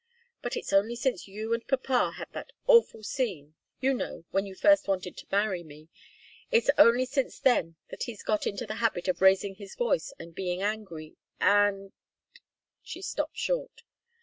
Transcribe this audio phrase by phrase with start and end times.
[0.41, 4.55] But it's only since you and papa had that awful scene you know, when you
[4.55, 5.89] first wanted to marry me
[6.49, 10.33] it's only since then that he's got into the habit of raising his voice and
[10.33, 11.91] being angry, and"
[12.81, 13.83] She stopped short.